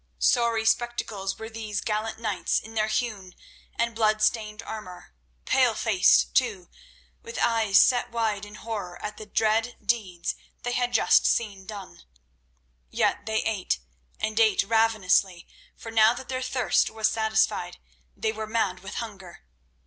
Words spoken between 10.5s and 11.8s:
they had just seen